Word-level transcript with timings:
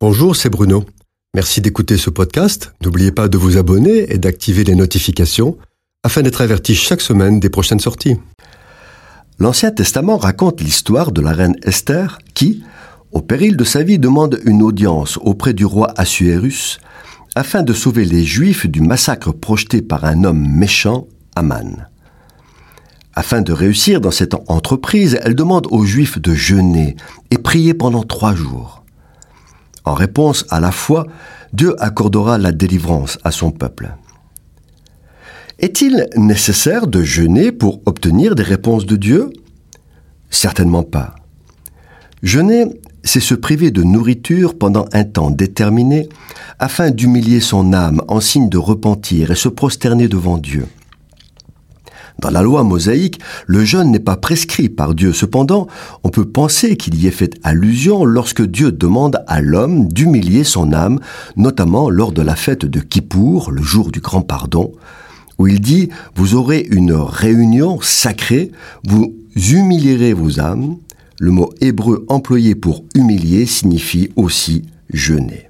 Bonjour, 0.00 0.36
c'est 0.36 0.48
Bruno. 0.48 0.84
Merci 1.34 1.60
d'écouter 1.60 1.96
ce 1.96 2.08
podcast. 2.08 2.72
N'oubliez 2.84 3.10
pas 3.10 3.26
de 3.26 3.36
vous 3.36 3.56
abonner 3.56 4.12
et 4.12 4.18
d'activer 4.18 4.62
les 4.62 4.76
notifications 4.76 5.58
afin 6.04 6.22
d'être 6.22 6.40
averti 6.40 6.76
chaque 6.76 7.00
semaine 7.00 7.40
des 7.40 7.50
prochaines 7.50 7.80
sorties. 7.80 8.16
L'Ancien 9.40 9.72
Testament 9.72 10.16
raconte 10.16 10.60
l'histoire 10.60 11.10
de 11.10 11.20
la 11.20 11.32
reine 11.32 11.56
Esther 11.64 12.18
qui, 12.34 12.62
au 13.10 13.22
péril 13.22 13.56
de 13.56 13.64
sa 13.64 13.82
vie, 13.82 13.98
demande 13.98 14.38
une 14.44 14.62
audience 14.62 15.18
auprès 15.20 15.52
du 15.52 15.64
roi 15.64 15.92
Assuérus 15.96 16.78
afin 17.34 17.64
de 17.64 17.72
sauver 17.72 18.04
les 18.04 18.22
Juifs 18.22 18.68
du 18.68 18.82
massacre 18.82 19.32
projeté 19.32 19.82
par 19.82 20.04
un 20.04 20.22
homme 20.22 20.46
méchant, 20.48 21.08
Aman. 21.34 21.88
Afin 23.14 23.42
de 23.42 23.52
réussir 23.52 24.00
dans 24.00 24.12
cette 24.12 24.36
entreprise, 24.46 25.18
elle 25.24 25.34
demande 25.34 25.66
aux 25.72 25.84
Juifs 25.84 26.20
de 26.20 26.34
jeûner 26.34 26.94
et 27.32 27.38
prier 27.38 27.74
pendant 27.74 28.04
trois 28.04 28.36
jours. 28.36 28.84
En 29.88 29.94
réponse 29.94 30.44
à 30.50 30.60
la 30.60 30.70
foi, 30.70 31.06
Dieu 31.54 31.74
accordera 31.82 32.36
la 32.36 32.52
délivrance 32.52 33.18
à 33.24 33.30
son 33.30 33.50
peuple. 33.50 33.94
Est-il 35.58 36.08
nécessaire 36.14 36.86
de 36.86 37.02
jeûner 37.02 37.52
pour 37.52 37.80
obtenir 37.86 38.34
des 38.34 38.42
réponses 38.42 38.84
de 38.84 38.96
Dieu? 38.96 39.30
Certainement 40.28 40.82
pas. 40.82 41.14
Jeûner, 42.22 42.66
c'est 43.02 43.18
se 43.18 43.34
priver 43.34 43.70
de 43.70 43.82
nourriture 43.82 44.58
pendant 44.58 44.84
un 44.92 45.04
temps 45.04 45.30
déterminé 45.30 46.10
afin 46.58 46.90
d'humilier 46.90 47.40
son 47.40 47.72
âme 47.72 48.02
en 48.08 48.20
signe 48.20 48.50
de 48.50 48.58
repentir 48.58 49.30
et 49.30 49.36
se 49.36 49.48
prosterner 49.48 50.06
devant 50.06 50.36
Dieu. 50.36 50.66
Dans 52.20 52.30
la 52.30 52.42
loi 52.42 52.64
mosaïque, 52.64 53.20
le 53.46 53.64
jeûne 53.64 53.92
n'est 53.92 54.00
pas 54.00 54.16
prescrit 54.16 54.68
par 54.68 54.94
Dieu. 54.94 55.12
Cependant, 55.12 55.68
on 56.02 56.08
peut 56.08 56.24
penser 56.24 56.76
qu'il 56.76 56.96
y 56.96 57.06
est 57.06 57.12
fait 57.12 57.38
allusion 57.44 58.04
lorsque 58.04 58.42
Dieu 58.42 58.72
demande 58.72 59.22
à 59.28 59.40
l'homme 59.40 59.86
d'humilier 59.86 60.42
son 60.42 60.72
âme, 60.72 60.98
notamment 61.36 61.90
lors 61.90 62.10
de 62.10 62.22
la 62.22 62.34
fête 62.34 62.64
de 62.64 62.80
Kippour, 62.80 63.52
le 63.52 63.62
jour 63.62 63.92
du 63.92 64.00
grand 64.00 64.22
pardon, 64.22 64.72
où 65.38 65.46
il 65.46 65.60
dit, 65.60 65.90
vous 66.16 66.34
aurez 66.34 66.66
une 66.70 66.92
réunion 66.92 67.78
sacrée, 67.80 68.50
vous 68.84 69.14
humilierez 69.36 70.12
vos 70.12 70.40
âmes. 70.40 70.76
Le 71.20 71.30
mot 71.30 71.50
hébreu 71.60 72.04
employé 72.08 72.56
pour 72.56 72.84
humilier 72.96 73.46
signifie 73.46 74.10
aussi 74.16 74.64
jeûner. 74.92 75.47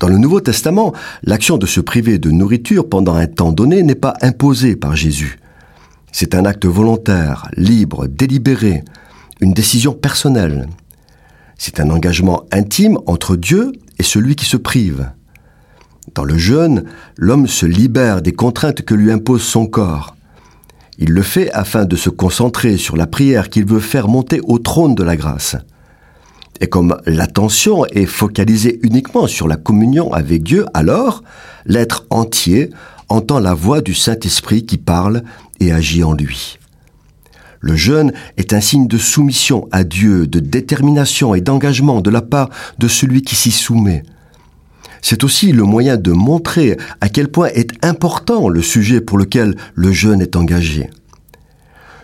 Dans 0.00 0.08
le 0.08 0.18
Nouveau 0.18 0.40
Testament, 0.40 0.92
l'action 1.22 1.56
de 1.56 1.66
se 1.66 1.80
priver 1.80 2.18
de 2.18 2.30
nourriture 2.30 2.88
pendant 2.88 3.14
un 3.14 3.26
temps 3.26 3.52
donné 3.52 3.82
n'est 3.82 3.94
pas 3.94 4.14
imposée 4.22 4.76
par 4.76 4.96
Jésus. 4.96 5.38
C'est 6.10 6.34
un 6.34 6.44
acte 6.44 6.66
volontaire, 6.66 7.48
libre, 7.56 8.06
délibéré, 8.06 8.82
une 9.40 9.52
décision 9.52 9.92
personnelle. 9.92 10.68
C'est 11.58 11.80
un 11.80 11.90
engagement 11.90 12.44
intime 12.50 12.98
entre 13.06 13.36
Dieu 13.36 13.72
et 13.98 14.02
celui 14.02 14.34
qui 14.36 14.46
se 14.46 14.56
prive. 14.56 15.10
Dans 16.14 16.24
le 16.24 16.38
jeûne, 16.38 16.84
l'homme 17.16 17.46
se 17.46 17.66
libère 17.66 18.20
des 18.20 18.32
contraintes 18.32 18.82
que 18.82 18.94
lui 18.94 19.10
impose 19.10 19.42
son 19.42 19.66
corps. 19.66 20.16
Il 20.98 21.10
le 21.10 21.22
fait 21.22 21.50
afin 21.52 21.84
de 21.84 21.96
se 21.96 22.10
concentrer 22.10 22.76
sur 22.76 22.96
la 22.96 23.06
prière 23.06 23.48
qu'il 23.48 23.64
veut 23.64 23.80
faire 23.80 24.08
monter 24.08 24.40
au 24.44 24.58
trône 24.58 24.94
de 24.94 25.02
la 25.02 25.16
grâce. 25.16 25.56
Et 26.60 26.68
comme 26.68 26.96
l'attention 27.06 27.84
est 27.86 28.06
focalisée 28.06 28.78
uniquement 28.82 29.26
sur 29.26 29.48
la 29.48 29.56
communion 29.56 30.12
avec 30.12 30.42
Dieu, 30.42 30.66
alors 30.74 31.22
l'être 31.66 32.06
entier 32.10 32.70
entend 33.08 33.40
la 33.40 33.54
voix 33.54 33.80
du 33.80 33.94
Saint-Esprit 33.94 34.64
qui 34.64 34.78
parle 34.78 35.22
et 35.60 35.72
agit 35.72 36.04
en 36.04 36.14
lui. 36.14 36.58
Le 37.60 37.76
jeûne 37.76 38.12
est 38.36 38.52
un 38.52 38.60
signe 38.60 38.86
de 38.86 38.98
soumission 38.98 39.68
à 39.72 39.84
Dieu, 39.84 40.26
de 40.26 40.38
détermination 40.38 41.34
et 41.34 41.40
d'engagement 41.40 42.02
de 42.02 42.10
la 42.10 42.20
part 42.20 42.50
de 42.78 42.88
celui 42.88 43.22
qui 43.22 43.34
s'y 43.34 43.50
soumet. 43.50 44.02
C'est 45.00 45.24
aussi 45.24 45.52
le 45.52 45.64
moyen 45.64 45.96
de 45.96 46.12
montrer 46.12 46.76
à 47.00 47.08
quel 47.08 47.28
point 47.28 47.48
est 47.48 47.72
important 47.84 48.48
le 48.48 48.62
sujet 48.62 49.00
pour 49.00 49.18
lequel 49.18 49.54
le 49.74 49.92
jeûne 49.92 50.20
est 50.20 50.36
engagé. 50.36 50.90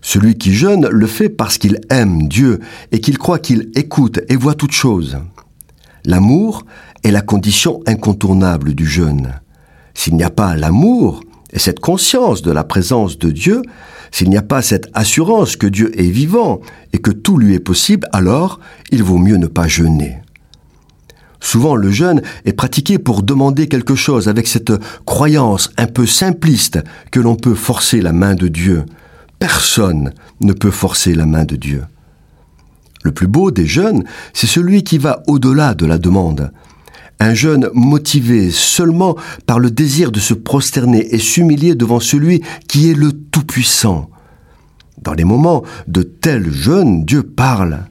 Celui 0.00 0.36
qui 0.36 0.54
jeûne 0.54 0.88
le 0.88 1.06
fait 1.06 1.28
parce 1.28 1.58
qu'il 1.58 1.80
aime 1.90 2.28
Dieu 2.28 2.60
et 2.92 3.00
qu'il 3.00 3.18
croit 3.18 3.38
qu'il 3.38 3.70
écoute 3.74 4.20
et 4.28 4.36
voit 4.36 4.54
toutes 4.54 4.72
choses. 4.72 5.18
L'amour 6.04 6.64
est 7.04 7.10
la 7.10 7.20
condition 7.20 7.80
incontournable 7.86 8.74
du 8.74 8.86
jeûne. 8.86 9.40
S'il 9.94 10.14
n'y 10.14 10.24
a 10.24 10.30
pas 10.30 10.56
l'amour 10.56 11.22
et 11.52 11.58
cette 11.58 11.80
conscience 11.80 12.42
de 12.42 12.52
la 12.52 12.64
présence 12.64 13.18
de 13.18 13.30
Dieu, 13.30 13.62
s'il 14.10 14.30
n'y 14.30 14.36
a 14.36 14.42
pas 14.42 14.62
cette 14.62 14.88
assurance 14.94 15.56
que 15.56 15.66
Dieu 15.66 15.90
est 15.98 16.10
vivant 16.10 16.60
et 16.92 16.98
que 16.98 17.10
tout 17.10 17.36
lui 17.36 17.54
est 17.54 17.60
possible, 17.60 18.08
alors 18.12 18.60
il 18.90 19.02
vaut 19.02 19.18
mieux 19.18 19.36
ne 19.36 19.46
pas 19.46 19.68
jeûner. 19.68 20.18
Souvent 21.40 21.76
le 21.76 21.90
jeûne 21.90 22.22
est 22.44 22.52
pratiqué 22.52 22.98
pour 22.98 23.22
demander 23.22 23.68
quelque 23.68 23.94
chose 23.94 24.28
avec 24.28 24.46
cette 24.48 24.72
croyance 25.04 25.70
un 25.76 25.86
peu 25.86 26.06
simpliste 26.06 26.80
que 27.10 27.20
l'on 27.20 27.36
peut 27.36 27.54
forcer 27.54 28.00
la 28.00 28.12
main 28.12 28.34
de 28.34 28.48
Dieu, 28.48 28.84
Personne 29.38 30.12
ne 30.40 30.52
peut 30.52 30.70
forcer 30.70 31.14
la 31.14 31.26
main 31.26 31.44
de 31.44 31.56
Dieu. 31.56 31.84
Le 33.04 33.12
plus 33.12 33.28
beau 33.28 33.50
des 33.50 33.66
jeunes, 33.66 34.04
c'est 34.32 34.46
celui 34.46 34.82
qui 34.82 34.98
va 34.98 35.22
au-delà 35.26 35.74
de 35.74 35.86
la 35.86 35.98
demande. 35.98 36.52
Un 37.20 37.34
jeune 37.34 37.68
motivé 37.72 38.50
seulement 38.50 39.16
par 39.46 39.58
le 39.58 39.70
désir 39.70 40.12
de 40.12 40.20
se 40.20 40.34
prosterner 40.34 41.14
et 41.14 41.18
s'humilier 41.18 41.74
devant 41.74 42.00
celui 42.00 42.42
qui 42.68 42.90
est 42.90 42.94
le 42.94 43.12
Tout-Puissant. 43.12 44.10
Dans 45.02 45.14
les 45.14 45.24
moments 45.24 45.62
de 45.86 46.02
tel 46.02 46.52
jeûne, 46.52 47.04
Dieu 47.04 47.22
parle. 47.22 47.86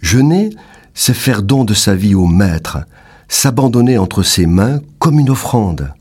Jeûner, 0.00 0.50
c'est 0.92 1.14
faire 1.14 1.42
don 1.42 1.64
de 1.64 1.74
sa 1.74 1.94
vie 1.94 2.14
au 2.14 2.26
Maître, 2.26 2.78
s'abandonner 3.28 3.98
entre 3.98 4.22
ses 4.22 4.46
mains 4.46 4.80
comme 4.98 5.18
une 5.18 5.30
offrande. 5.30 5.92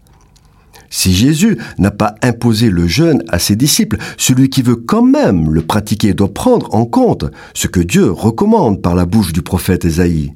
Si 0.96 1.12
Jésus 1.12 1.58
n'a 1.80 1.90
pas 1.90 2.14
imposé 2.22 2.70
le 2.70 2.86
jeûne 2.86 3.24
à 3.28 3.40
ses 3.40 3.56
disciples, 3.56 3.98
celui 4.16 4.52
qui 4.52 4.62
veut 4.62 4.76
quand 4.76 5.02
même 5.02 5.52
le 5.52 5.64
pratiquer 5.64 6.14
doit 6.14 6.32
prendre 6.32 6.72
en 6.76 6.86
compte 6.86 7.26
ce 7.56 7.66
que 7.66 7.80
Dieu 7.80 8.12
recommande 8.12 8.80
par 8.80 8.94
la 8.94 9.08
bouche 9.08 9.34
du 9.34 9.42
prophète 9.42 9.86
Ésaïe. 9.86 10.34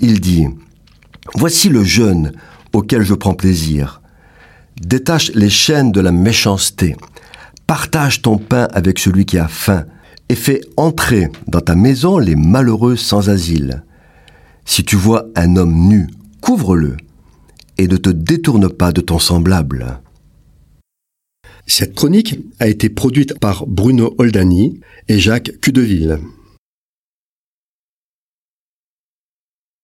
Il 0.00 0.20
dit, 0.20 0.46
Voici 1.34 1.68
le 1.68 1.84
jeûne 1.84 2.32
auquel 2.72 3.02
je 3.02 3.12
prends 3.12 3.34
plaisir. 3.34 4.00
Détache 4.80 5.30
les 5.34 5.50
chaînes 5.50 5.92
de 5.92 6.00
la 6.00 6.10
méchanceté. 6.10 6.96
Partage 7.66 8.22
ton 8.22 8.38
pain 8.38 8.68
avec 8.72 8.98
celui 8.98 9.26
qui 9.26 9.36
a 9.36 9.46
faim 9.46 9.84
et 10.30 10.36
fais 10.36 10.62
entrer 10.78 11.28
dans 11.48 11.60
ta 11.60 11.74
maison 11.74 12.16
les 12.16 12.34
malheureux 12.34 12.96
sans 12.96 13.28
asile. 13.28 13.84
Si 14.64 14.84
tu 14.84 14.96
vois 14.96 15.26
un 15.36 15.56
homme 15.56 15.86
nu, 15.86 16.06
couvre-le 16.40 16.96
et 17.78 17.88
ne 17.88 17.96
te 17.96 18.10
détourne 18.10 18.68
pas 18.68 18.92
de 18.92 19.00
ton 19.00 19.18
semblable. 19.18 20.00
Cette 21.66 21.94
chronique 21.94 22.38
a 22.58 22.68
été 22.68 22.88
produite 22.88 23.38
par 23.38 23.66
Bruno 23.66 24.14
Oldani 24.18 24.80
et 25.08 25.18
Jacques 25.18 25.52
Cudeville. 25.60 26.18